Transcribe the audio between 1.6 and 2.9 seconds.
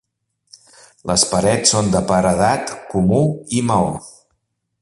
són de paredat